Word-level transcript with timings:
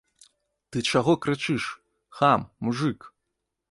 Ты 0.69 0.77
чаго 0.93 1.13
крычыш, 1.27 1.63
хам, 2.19 2.51
мужык? 2.67 2.99